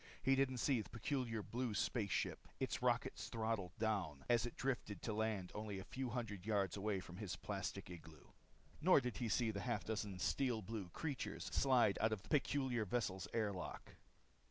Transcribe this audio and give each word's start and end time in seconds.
He 0.23 0.35
didn't 0.35 0.57
see 0.57 0.81
the 0.81 0.89
peculiar 0.89 1.43
blue 1.43 1.75
space 1.75 2.09
ship, 2.09 2.47
its 2.59 2.81
rockets 2.81 3.29
throttled 3.29 3.77
down, 3.77 4.25
as 4.27 4.47
it 4.47 4.55
drifted 4.55 5.03
to 5.03 5.13
land 5.13 5.51
only 5.53 5.77
a 5.77 5.83
few 5.83 6.09
hundred 6.09 6.43
yards 6.43 6.75
away 6.75 6.99
from 6.99 7.17
his 7.17 7.35
plastic 7.35 7.87
igloo. 7.91 8.31
Nor 8.81 8.99
did 8.99 9.17
he 9.17 9.29
see 9.29 9.51
the 9.51 9.61
half 9.61 9.85
dozen 9.85 10.17
steel 10.17 10.63
blue 10.63 10.89
creatures 10.89 11.43
slide 11.53 11.99
out 12.01 12.11
of 12.11 12.23
the 12.23 12.29
peculiar 12.29 12.83
vessel's 12.83 13.27
airlock. 13.31 13.91